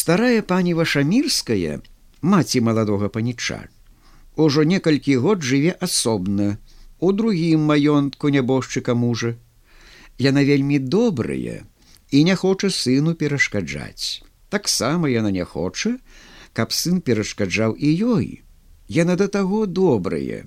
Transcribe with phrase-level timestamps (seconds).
[0.00, 1.80] старая пані вашамірская
[2.34, 3.58] маці маладога паніча
[4.44, 6.46] ужо некалькі год жыве асобна
[7.08, 9.34] у другім маёнтку нябожчыка мужа.
[10.28, 11.68] Яна вельмі добрая
[12.10, 14.24] і не хоча сыну перашкаджаць.
[14.48, 15.96] Таксама яна не хоча
[16.56, 18.28] каб сын перашкаджаў і ёй.
[18.88, 20.44] Яна да таго добрая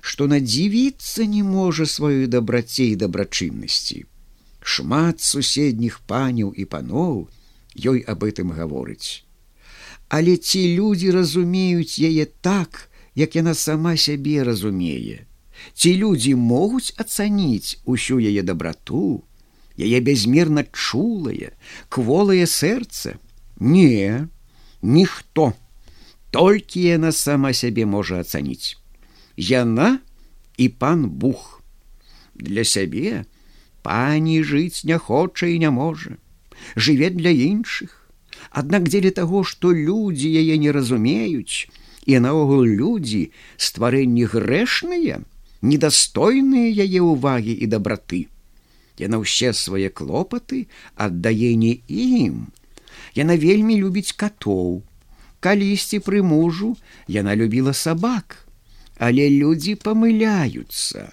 [0.00, 4.06] што надзівіцца не можа сваёй дабраце і дабрачыннасці.
[4.62, 7.28] Шмат суседніх паняў і паноў
[7.76, 9.22] ёй аб гэтым гаворыць.
[10.10, 15.26] Але ці людзі разумеюць яе так як яна сама сябе разумее?
[15.74, 19.22] Ці людзі могуць ацаніць усю яе дабрату
[19.78, 21.54] яе бязмерна чулае
[21.88, 23.16] кволае сэрца?
[23.60, 24.26] Не
[24.82, 25.52] ніхто.
[26.30, 28.78] Толькі яна сама сябе можа ацаніць.
[29.36, 30.00] Яна
[30.56, 31.62] і пан бух.
[32.34, 33.24] Для сябе
[33.82, 36.18] пані жыць не хоча і не можа
[36.76, 37.96] жыве для іншых.
[38.50, 41.68] Аднак дзеля таго што людзі яе не разумеюць
[42.06, 45.20] і наогул людзі стварэнні грэшныя
[45.62, 48.26] недастойныя яе ўвагі і дабраты.
[49.00, 52.52] Яна ўсе свае клопаты аддае не ім.
[53.16, 54.82] Яна вельмі любіць катоў.
[55.40, 56.76] Калісьці пры мужу
[57.08, 58.44] яна любіла сабак.
[59.00, 61.12] Але людзі памыляюцца.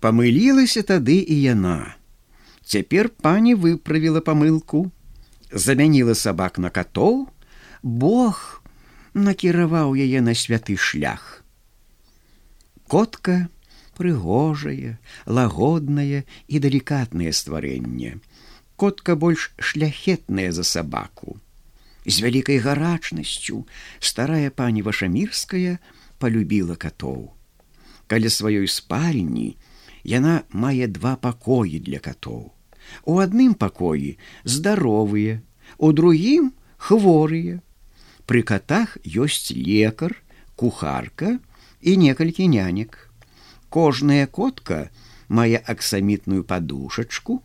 [0.00, 1.95] Памылілася тады і яна
[2.66, 4.90] цяпер пані выправіла памылку
[5.52, 7.26] замяніла сабак на катоў.
[7.82, 8.62] Бог
[9.14, 11.44] накіраваў яе на святы шлях.
[12.90, 13.46] Котка
[13.96, 18.18] прыгожае лагоднае і далікатнае стварэнне.
[18.76, 21.38] Котка больш шляхетная за сабаку.
[22.06, 23.64] З вялікай гарачнасцю
[23.98, 25.78] старая пані вашамірская
[26.18, 27.30] полюбіла катоў.
[28.06, 29.56] Каля сваёй спальні
[30.04, 32.55] яна мае два пакоі для катоў
[33.04, 35.40] у адным пакоі здаровыя
[35.78, 37.60] у другім хворыя.
[38.26, 40.16] Пры катах ёсць лекар
[40.56, 41.38] кухарка
[41.80, 43.10] і некалькі нянек.
[43.70, 44.90] Кожная котка
[45.28, 47.42] мае аксамітную падушачку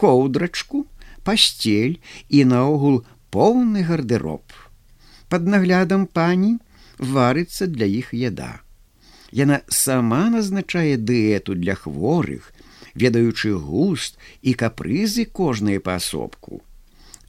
[0.00, 0.86] коўдрачку
[1.24, 3.02] пасцель і наогул
[3.34, 4.42] поўны гардероб
[5.30, 6.56] под наглядам пані
[6.98, 8.60] варыцца для іх яда.
[9.30, 12.50] Яна сама назначае дыету для хворых
[12.94, 16.62] ведаючы густ і капрызы кожныя паасобку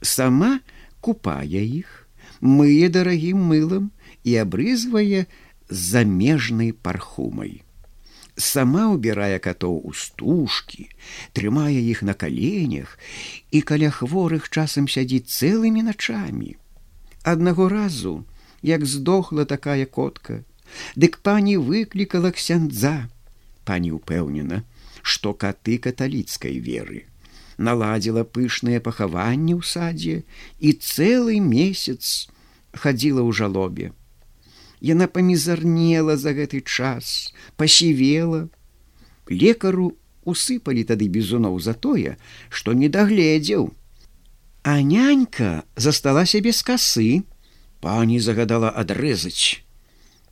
[0.02, 0.60] сама
[1.00, 2.06] купае іх
[2.42, 3.90] мые дарагім мылам
[4.24, 5.26] і абрызвае
[5.70, 7.62] замежнай пархумай.
[8.36, 10.88] Сама убірае катоў у стужкі,
[11.36, 12.98] трымае іх на каленях
[13.50, 16.56] і каля хворых часам сядзіць цэлымі начамі.
[17.22, 18.24] Аднаго разу,
[18.62, 20.42] як здохла такая котка,
[20.96, 23.06] дык пані выклікала ксяндза,
[23.68, 24.64] пані ўпэўнена,
[25.02, 27.06] што каты каталіцкай веры
[27.58, 30.16] наладзіла пышнае пахаванне ў садзе
[30.58, 32.28] і цэлы месяц
[32.72, 33.92] хадзіла ў жалобе.
[34.82, 38.48] Яна памізарнела за гэты час, пасівела.
[39.30, 39.94] Лекару
[40.26, 42.18] усыпалі тады бізуноў за тое,
[42.50, 43.70] што не дагледзеў.
[44.62, 47.22] А нянька засталася без касы,
[47.80, 49.62] пані загадала адрэзаць.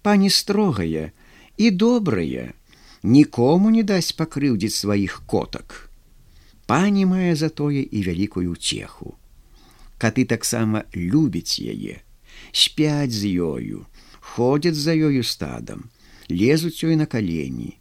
[0.02, 1.12] Пані строгая
[1.56, 2.54] і добрая,
[3.02, 5.90] нікому не дасць пакрыўдзіць сваіх котак.
[6.66, 9.16] Пані мае затое і вялікую цеху.
[9.98, 12.00] Каты таксама любяць яе
[12.52, 13.86] спяць з ёю,
[14.20, 15.90] ходзяць за ёю стадам,
[16.28, 17.76] лезуць ёй на калені,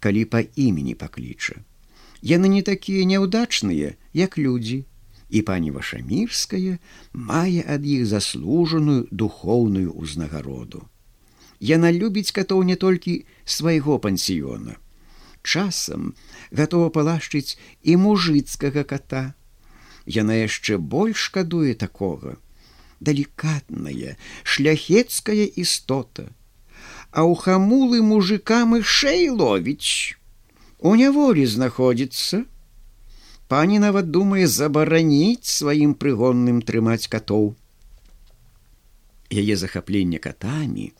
[0.00, 1.62] калі па імені пакліча.
[2.22, 4.84] Яны не такія няўдачныя, як людзі,
[5.28, 6.78] і пані вашамірская
[7.12, 10.86] мае ад іх заслужаную духоўную ўзнагароду.
[11.60, 14.76] Яна любіць катоў не толькі свайго пансіёна.
[15.42, 16.14] Часам
[16.50, 19.32] гатова палашчыць і мужыцкага ката.
[20.06, 22.36] Яна яшчэ больш шкадуе такога,
[23.00, 26.28] далікатная шляхецкая істота.
[27.10, 30.18] А ў хамулы мужикам і шэй ловіць.
[30.78, 32.44] У няволі знаходзіцца.
[33.48, 37.54] Пані нават думае забараніць сваім прыгонным трымаць катоў.
[39.30, 40.92] Яе захапленне катамі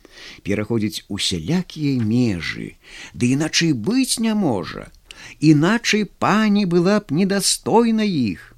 [0.43, 2.75] пераходзіць усялякія межы
[3.15, 4.91] ды іначай быць не можа
[5.41, 8.53] іначай пані была б недастойна іх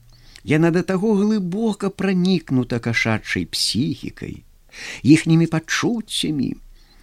[0.49, 4.45] Яна да таго глыбока пранікнута кашачай псіхікай,
[5.03, 6.55] іхнімі пачуццямі,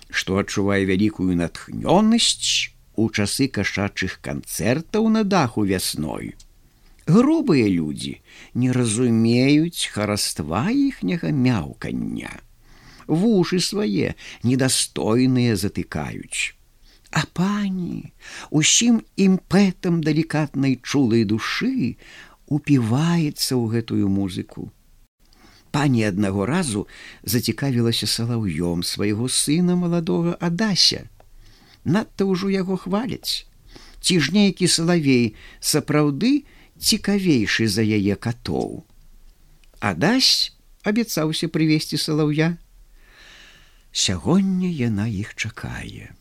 [0.10, 6.34] што адчувае вялікую натхнёнасць у часы кашачых канцэртаў на даху вясной.
[7.06, 8.18] Грубыя людзі
[8.56, 12.34] не разумеюць хараства іхняга мяўкання.
[13.07, 16.56] Вушы свае недастойныя затыкаюць.
[17.12, 18.12] А пані,
[18.50, 21.96] усім імпэтам далікатнай чулай душы
[22.48, 24.72] упіваецца ў гэтую музыку.
[25.75, 26.88] пані аднаго разу
[27.28, 31.02] зацікавілася салаўём свайго сына маладога адася.
[31.84, 33.44] Надта ўжо яго хваляць.
[34.00, 36.48] Ці ж нейкі салавей сапраўды
[36.80, 38.88] цікавейшы за яе катоў.
[39.84, 40.56] Адась
[40.88, 42.56] абяцаўся прывесці салаўя.
[43.95, 46.12] Сягоння яна іх чакае.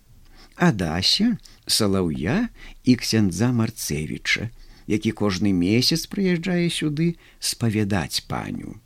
[0.55, 1.35] Адася,
[1.67, 2.37] салаўя
[2.87, 4.47] і ксяндза Марцевіча,
[4.87, 7.09] які кожны месяц прыязджае сюды
[7.41, 8.79] спавядаць паню.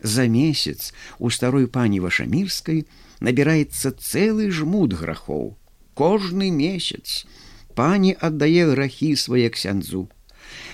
[0.00, 2.86] За месяц у старой пані вашамірскай
[3.20, 5.52] набіраецца цэлы жмут грахоў.
[5.92, 7.28] Кожны месяц
[7.76, 10.08] пані аддае грахі свае ксяндзу.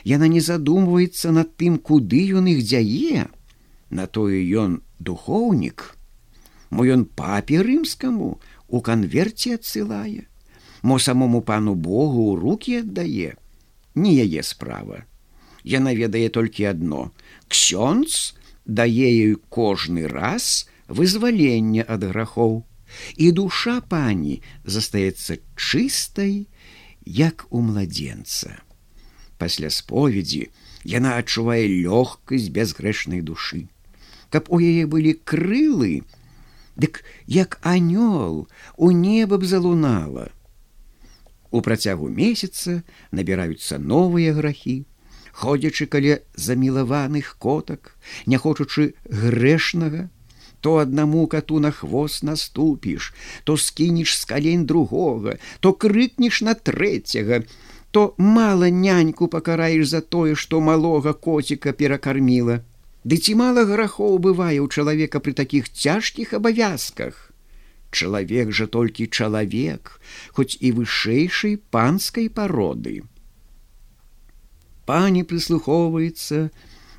[0.07, 3.27] Яна не задумваецца над тым, куды ён іх дзяе,
[3.93, 5.99] На тое ён духоўнік,
[6.73, 10.25] Мо ён папе рымскаму у канверце адсылае,
[10.83, 13.37] Мо самому пану Богу ў руки аддае,
[13.95, 15.05] не яе справа.
[15.63, 17.13] Яна ведае толькі адно:
[17.47, 18.35] Ксёнц
[18.65, 22.65] дае ёй кожны раз вызваленне ад грахоў,
[23.17, 26.49] і душа пані застаецца чыстай,
[27.05, 28.59] як у младзенца.
[29.39, 30.49] Пасля споведзі
[30.89, 33.69] яна адчувае лёгкасць бязгрэшнай душы.
[34.33, 36.03] Каб у яе былі крылы,
[36.77, 40.31] дык як анёл у неба б залунала.
[41.51, 42.83] У працягу месяца
[43.13, 44.87] набіраюцца новыя грахі,
[45.33, 47.97] ходзячы каля замілаваных котак,
[48.27, 50.09] не хочучы грэшнага,
[50.63, 53.13] то аднаму кату на хвост наступіш,
[53.45, 57.43] то скінеш з калень другога, то крыкнеш на трэцяга,
[57.91, 62.63] то мала няньку пакараеш за тое, што малога коціка перакарміла.
[63.05, 67.33] Ды ці мала грахоў бывае ў чалавека пры такіх цяжкіх абавязках.
[67.91, 69.99] Чалавек жа толькі чалавек,
[70.31, 73.03] хоць і вышэйшай панскай пароды.
[74.87, 76.49] Пані прыслухоўваецца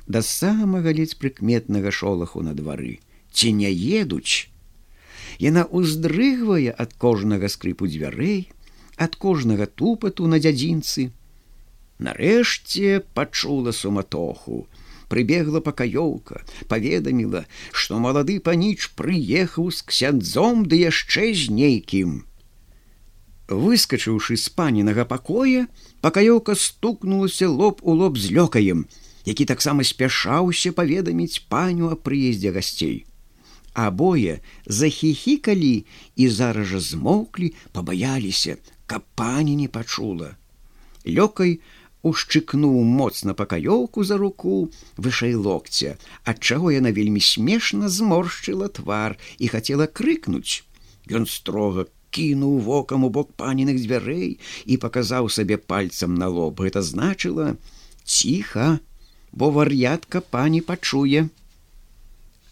[0.06, 3.00] да самага ледзь прыкметнага шолаху на двары,
[3.32, 4.52] ці не едуць.
[5.40, 8.52] Яна ўздрыгвае ад кожнага скрыпу дзвярэй,
[9.00, 11.10] ад кожнага тупату на дзядзінцы.
[11.98, 14.66] Нарэшце пачула суматоху,
[15.14, 22.24] прыбегла пакаёўка, паведаміла, што малады паніч прыехаў з ксяндзом ды яшчэ з нейкім.
[23.46, 25.68] Выскачыўшы з панінага пакоя,
[26.02, 28.86] пакаёўка стукнулася лоб у лоб з лёкаем,
[29.24, 33.06] які таксама спяшаўся паведаміць паню о прыездзе гасцей.
[33.74, 35.86] Абое захіхікалі
[36.16, 40.34] і зараз жа змоўклі, пабаяліся, каб пані не пачула.
[41.06, 41.60] Лёкай
[42.04, 49.88] ушчыкнуў моцна пакаёўку за руку вышэй локця, адчаго яна вельмі смешна зморшчыла твар і хацела
[49.88, 50.62] крыкнуць.
[51.08, 56.60] Ён строга кінуў вокам у бок паненых дзвярэй і паказаў сабе пальцам на лоб.
[56.60, 57.56] Гэта значыла:
[58.04, 58.78] ціха,
[59.32, 61.26] бо вар'ятка пані пачуе.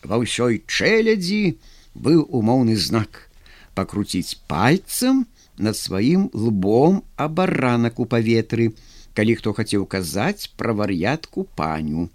[0.03, 1.61] Ва ўсёй чэлядзі
[1.95, 3.29] быў умоўны знак
[3.75, 5.27] пакруціць пальцам
[5.59, 8.73] над сваім лбом абаранак у паветры,
[9.15, 12.09] калі хто хацеў казаць пра вар'ятку паню.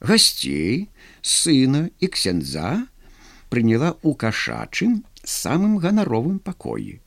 [0.00, 0.88] Гасцей,
[1.20, 2.86] сына і ксяндза
[3.52, 7.00] прыняла ў кашачым самым ганаровым пакоі.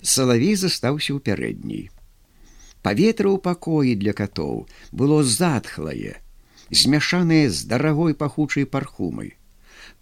[0.00, 1.90] Салавей застаўся ў пярэдняй.
[2.82, 6.18] Паветра ў пакоі для катоў было затхлае,
[6.70, 9.36] змяшанае з дарагой пахучай пархумай.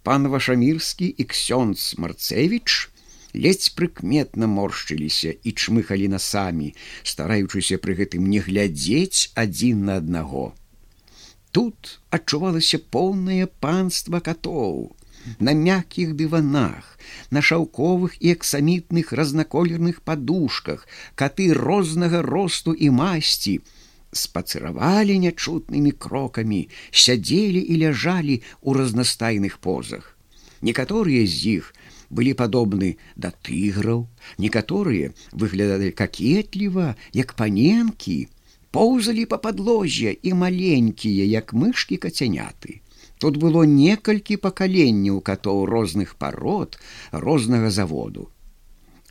[0.03, 2.89] Пан Вашамірскі і ксёнц Марцевіч
[3.33, 6.71] ледзь прыкметна моршчыліся і чмыхалі насамі,
[7.03, 10.53] стараючыся пры гэтым не глядзець адзін на аднаго.
[11.51, 14.95] Тут адчувалася поўнае панства катоў.
[15.39, 16.97] На мяккіх дыванах,
[17.29, 23.59] на шаўковых і аксамітных разнаколерных падушках, каты рознага росту і масці,
[24.11, 26.61] спацыравалі нячутнымі крокамі,
[26.91, 30.17] сядзелі і ляжалі ў разнастайных позах.
[30.61, 31.73] Некаторыя з іх
[32.11, 34.05] былі падобны да тыграў,
[34.37, 38.17] некаторыя выглядалі какетліва, як паненкі,
[38.75, 42.81] поўзалі па падложзе і маленькія, як мышкі кацяняты.
[43.21, 46.77] Тут было некалькі пакаленняў катоў розных парод
[47.11, 48.29] рознага заводу.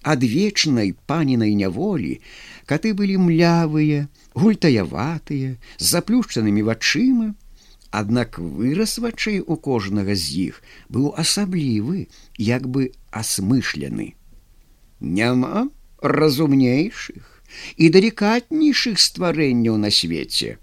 [0.03, 2.19] Ад вечнай панінай няволі
[2.67, 7.35] каты былі млявыя, гультаяватыя, з заплюшчанымі вачыма,
[7.91, 12.07] Аднак выраз вачэй у кожнага з іх быў асаблівы,
[12.39, 14.15] як бы асмышлены.
[15.01, 15.67] Няма
[15.99, 17.43] разумнейшых
[17.77, 20.63] і далікатнейшых стварэнняў на свеце,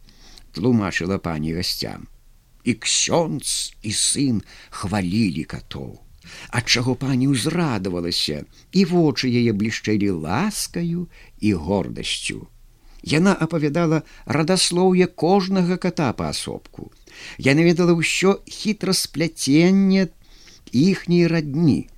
[0.56, 2.08] тлумачыла пані гасцям.
[2.64, 6.00] І ксёнц і сын хвалілі катоў.
[6.52, 11.08] Ад чаго пані ўзрадавалася, і вочы яе блішчэлі ласкаю
[11.40, 12.48] і гордасцю.
[13.04, 16.92] Яна апавядала радаслоўе кожнага ката паасобку
[17.38, 20.08] Я наведала ўсё хітрасплятенне
[20.72, 21.90] іхняй радні,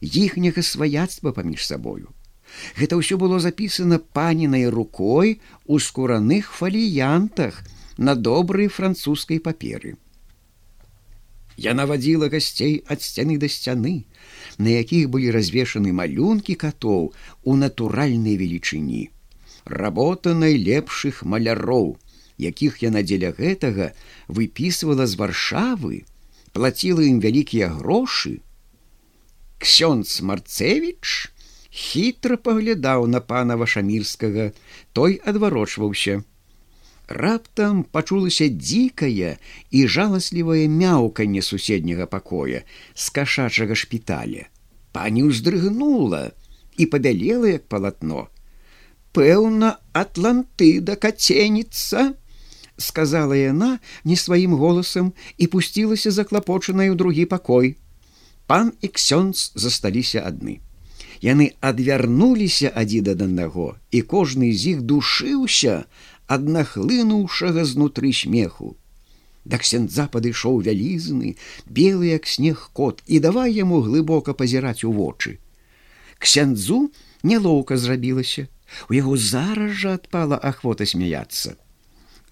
[0.00, 2.12] іхняга сваяцтва паміж сабою.
[2.78, 7.62] Гэта ўсё было запісана панінай рукой у скураных фаліянтах
[7.98, 9.98] на добрай французскай паперы.
[11.56, 14.06] Я навадзіла гасцей ад сцяны да сцяны,
[14.58, 17.12] на якіх былі развешаны малюнкі катоў
[17.44, 19.10] у натуральнай велічыні.
[19.64, 21.96] Работа найлепшых маляроў,
[22.38, 23.92] якіх яна дзеля гэтага
[24.28, 26.04] выпісвала з варшавы,
[26.52, 28.40] плаціла ім вялікія грошы.
[29.58, 31.30] Ксёнц Марцевіч
[31.74, 34.52] хітра паглядаў на пана вашамірскага,
[34.92, 36.22] той адварочваўся.
[37.08, 39.36] Раптам пачулася дзікае
[39.70, 42.62] і жаласлівае мяўканне суседняга пакоя
[42.94, 44.46] з кашачага шпіталя.
[44.94, 46.30] Пані ўздрыгнула
[46.78, 48.28] і пабялела як палатно.
[49.12, 52.14] Пэўна, атлантыда каценіца,
[52.76, 57.76] сказала яна не сваім голасам і пусцілася заклапочанай у другі пакой.
[58.46, 60.60] Пан і ксёнц засталіся адны.
[61.24, 65.86] Яны адвярнуліся адзін ад аднаго, і кожны з іх душыўся,
[66.26, 68.76] аднахлынуўшага знутры смеху.
[69.44, 75.38] Да ксяндза падышоў вялізны, белы як снег кот і давай яму глыбока пазіраць у вочы.
[76.18, 78.48] Ксяндзу нялоўка зрабілася,
[78.88, 81.56] у яго зараз жа адпала ахвота смяяцца.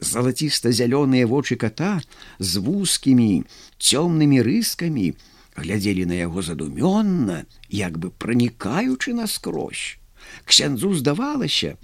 [0.03, 2.03] Залаціста-зялёныя вочы кота
[2.43, 3.47] з вузкімі
[3.79, 5.15] цёмнымі рыскамі
[5.55, 10.03] глядзелі на яго задумённа, як бы пранікаючы наскрозь.
[10.45, 11.79] Ксяндзу здавалася,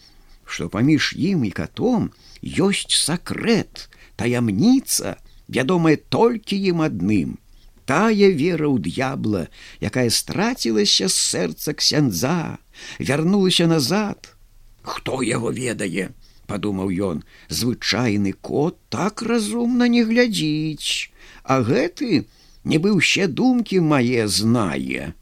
[0.45, 2.11] што паміж ім і катом
[2.43, 7.39] ёсць сакрэт, таямніца, вядомая толькі ім адным.
[7.87, 9.47] Тая вера ў д'ябла,
[9.81, 12.59] якая страцілася з сэрца ксяндза,
[12.99, 14.35] вярнулася назад.
[14.83, 16.11] Хто яго ведае?
[16.51, 21.13] Падумаў ён, звычайны кот так разумна не глядзіць,
[21.49, 22.29] А гэты
[22.69, 25.17] нібы ўсе думкі мае знае.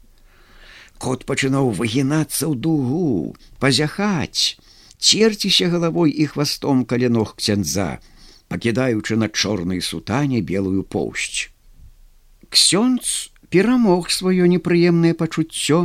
[0.99, 4.59] Кот пачынаў выгінацца ў дугу, пазяхаць,
[4.99, 8.03] церціся галавой і хвастом каля ног ксяндза,
[8.51, 11.47] пакідаючы на чорнай сутане белую поўсць.
[12.51, 15.79] Ксёнц перамог сваё непрыемнае пачуццё,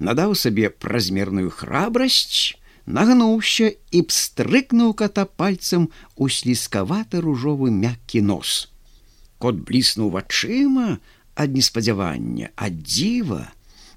[0.00, 8.68] надаў сабе празмерную храбрасць, нагнуўся і пстрыкнуў ката пальцам у слізкаваты ружовы мяккі нос.
[9.38, 10.98] Кот бліснуў вачыма
[11.34, 13.52] ад неспадзявання, ад дзіва,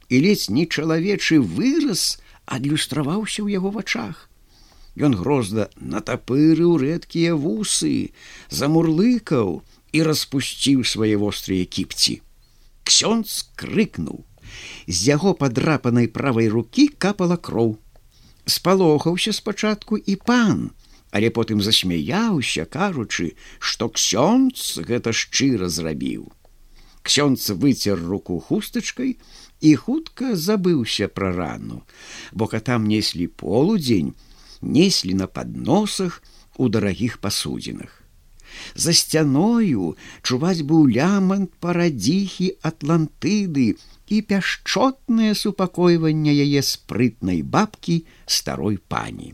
[0.09, 4.29] і ледзь не чалавечы выраз адлюстраваўся ў яго вачах.
[4.95, 8.15] Ён грозда натапырыў рэдкія вусы,
[8.47, 9.59] замурлыкаў
[9.91, 12.21] і распусціў свае вострыя кіпці.
[12.87, 14.23] Ксёнц крыкнуў.
[14.87, 17.75] З яго падрапанай правай рукі капала кроў.
[18.45, 20.71] Спалохаўся спачатку і пан,
[21.09, 26.29] але потым засмяяўся, кажучы, што ксёнц гэта шчыра зрабіў.
[27.01, 29.17] Ксёнц выцер руку хустачкай
[29.61, 31.81] і хутка забыўся пра рану,
[32.31, 34.13] бо катам неслі полудзень,
[34.61, 36.21] неслі на подносах
[36.57, 38.04] у дарагіх пасудзінах.
[38.75, 43.67] За сцяною чуваць быў лямант парадзіхі атлантыды
[44.07, 49.33] і пяшчотнае супакойванне яе спрытнай бабкі старой пані.